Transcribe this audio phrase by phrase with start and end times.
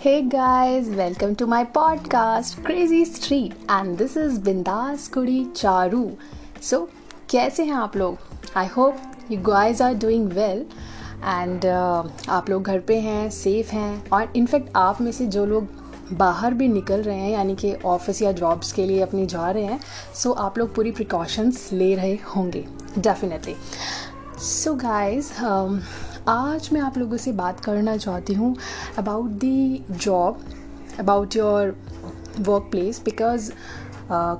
[0.00, 6.02] Hey guys, welcome to my podcast Crazy Street and this is Bindas Kudi Charu.
[6.60, 6.78] So,
[7.30, 8.18] कैसे हैं आप लोग
[8.56, 9.00] I hope
[9.30, 10.64] you guys are doing well
[11.24, 16.16] and आप लोग घर पे हैं सेफ़ हैं और इनफैक्ट आप में से जो लोग
[16.18, 19.64] बाहर भी निकल रहे हैं यानी कि ऑफ़िस या जॉब्स के लिए अपनी जा रहे
[19.64, 19.80] हैं
[20.14, 22.64] सो so आप लोग पूरी प्रिकॉशंस ले रहे होंगे
[22.98, 23.56] डेफिनेटली
[24.42, 25.32] सो गाइज़
[26.28, 28.54] आज मैं आप लोगों से बात करना चाहती हूँ
[28.98, 30.40] about the job
[30.98, 31.68] about your
[32.70, 33.50] workplace because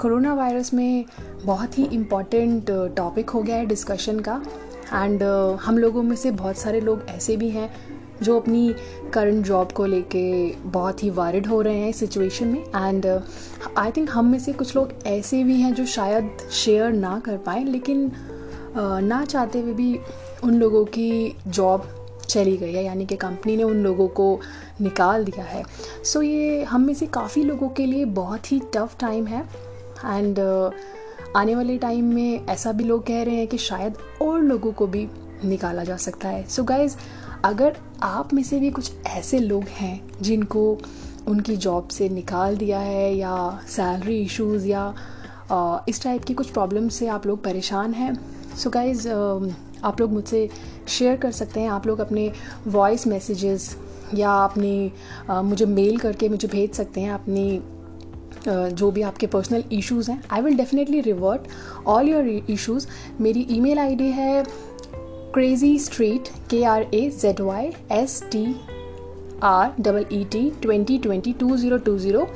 [0.00, 1.04] corona virus में
[1.44, 4.40] बहुत ही इंपॉर्टेंट टॉपिक हो गया है डिस्कशन का
[4.94, 7.70] एंड uh, हम लोगों में से बहुत सारे लोग ऐसे भी हैं
[8.22, 8.74] जो अपनी
[9.14, 10.24] करंट जॉब को लेके
[10.70, 13.06] बहुत ही वारिड हो रहे हैं इस सिचुएशन में एंड
[13.78, 17.36] आई थिंक हम में से कुछ लोग ऐसे भी हैं जो शायद शेयर ना कर
[17.36, 18.33] पाए लेकिन uh,
[18.76, 19.98] ना चाहते हुए भी
[20.44, 21.88] उन लोगों की जॉब
[22.28, 24.40] चली गई है यानी कि कंपनी ने उन लोगों को
[24.80, 25.62] निकाल दिया है।
[26.04, 29.44] सो so, ये हम में से काफ़ी लोगों के लिए बहुत ही टफ टाइम है।
[30.04, 30.72] एंड uh,
[31.36, 34.86] आने वाले टाइम में ऐसा भी लोग कह रहे हैं कि शायद और लोगों को
[34.86, 35.08] भी
[35.44, 36.96] निकाला जा सकता है। सो so गाइज़
[37.44, 40.78] अगर आप में से भी कुछ ऐसे लोग हैं जिनको
[41.28, 44.94] उनकी जॉब से निकाल दिया है या सैलरी इश्यूज़ या
[45.88, 50.48] इस टाइप की कुछ प्रॉब्लम से आप लोग परेशान हैं सो गाइज़ आप लोग मुझसे
[50.88, 52.30] शेयर कर सकते हैं, आप लोग अपने
[52.66, 53.76] वॉइस मैसेजेस
[54.14, 54.92] या अपनी
[55.30, 57.60] मुझे मेल करके मुझे भेज सकते हैं अपनी
[58.48, 61.48] जो भी आपके पर्सनल इश्यूज़ हैं। I will definitely revert
[61.86, 62.86] all your issues
[63.20, 64.44] मेरी ईमेल आईडी है
[65.34, 68.44] crazy street K R A Z Y S T
[69.42, 72.26] R double E T twenty twenty two zero two zero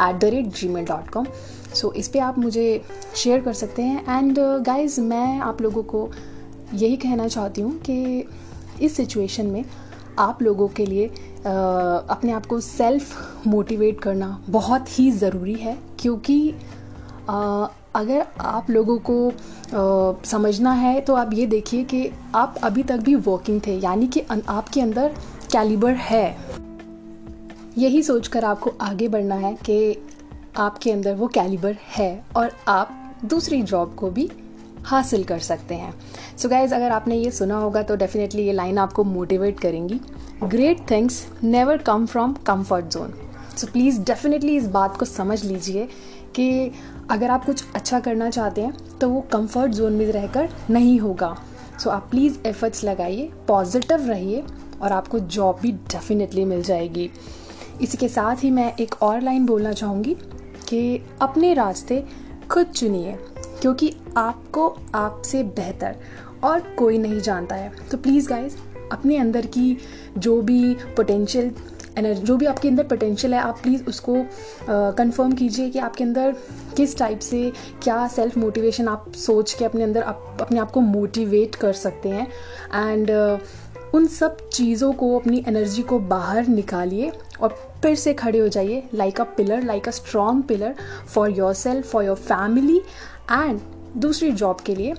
[0.00, 1.26] at the rate G mail dot com
[1.74, 2.84] so इस पर आप मुझे
[3.16, 6.10] share कर सकते हैं। And guys uh, मैं आप लोगों को
[6.74, 8.28] यही कहना चाहती हूँ कि
[8.82, 9.64] इस सिचुएशन में
[10.18, 11.50] आप लोगों के लिए आ,
[12.10, 16.54] अपने आप को सेल्फ मोटिवेट करना बहुत ही ज़रूरी है। क्योंकि
[17.28, 22.82] आ, अगर आप लोगों को आ, समझना है तो आप ये देखिए कि आप अभी
[22.82, 25.14] तक भी वर्किंग थे। यानी कि आपके अंदर
[25.52, 26.61] कैलिबर है।
[27.78, 29.96] यही सोचकर आपको आगे बढ़ना है कि
[30.56, 34.30] आपके अंदर वो कैलिबर है और आप दूसरी जॉब को भी
[34.84, 35.92] हासिल कर सकते हैं।
[36.36, 40.00] सो so गाइज़ अगर आपने ये सुना होगा तो डेफिनेटली ये लाइन आपको मोटिवेट करेंगी।
[40.44, 43.14] Great things never come from comfort zone
[43.56, 45.88] so please definitely इस बात को समझ लीजिए
[46.34, 46.72] कि
[47.10, 51.36] अगर आप कुछ अच्छा करना चाहते हैं तो वो कंफर्ट जोन में रहकर नहीं होगा।
[51.78, 54.44] सो so आप प्लीज़ एफर्ट्स लगाइए पॉजिटिव रहिए
[54.82, 57.10] और आपको जॉब भी डेफिनेटली मिल जाएगी।
[57.82, 60.14] इसी के साथ ही मैं एक और लाइन बोलना चाहूँगी
[60.68, 62.02] कि अपने रास्ते
[62.50, 63.16] खुद चुनिए,
[63.60, 65.96] क्योंकि आपको आपसे बेहतर
[66.44, 68.56] और कोई नहीं जानता है। तो प्लीज़ गाइज़
[68.92, 69.76] अपने अंदर की
[70.18, 71.50] जो भी पोटेंशियल
[71.98, 74.14] एनर्जी जो भी आपके अंदर पोटेंशियल है, आप प्लीज़ उसको
[74.68, 76.34] कंफर्म कीजिए कि आपके अंदर
[76.76, 80.80] किस टाइप से क्या सेल्फ मोटिवेशन आप सोच के अपने अंदर आप, अपने आप को
[80.80, 82.26] मोटिवेट कर सकते हैं।
[82.74, 83.10] एंड
[83.94, 87.10] उन सब चीज़ों को, अपनी एनर्जी को बाहर निकालिए
[87.40, 90.74] और फिर से खड़े हो जाइए like a pillar like a strong pillar
[91.08, 92.76] for yourself for your family
[93.30, 93.60] and
[93.96, 94.94] दूसरी जॉब के लिए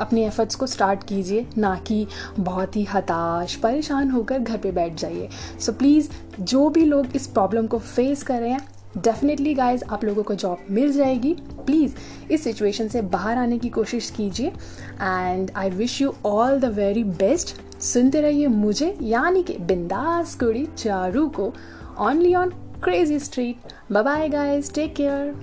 [0.00, 2.06] अपने एफर्ट्स को स्टार्ट कीजिए, ना कि
[2.38, 5.28] बहुत ही हताश, परेशान होकर घर पे बैठ जाइए।
[5.60, 6.08] सो so प्लीज़
[6.40, 8.66] जो भी लोग इस प्रॉब्लम को फेस कर रहे हैं
[8.98, 11.32] डेफिनेटली गाइज़ आप लोगों को जॉब मिल जाएगी।
[11.66, 11.94] प्लीज़
[12.32, 17.04] इस सिचुएशन से बाहर आने की कोशिश कीजिए and I wish you all the very
[17.04, 21.52] best सुनते रहिए मुझे, यानी कि बिंदास कुड़ी चारू को
[21.98, 22.50] only on
[22.84, 25.34] crazy street bye guys take care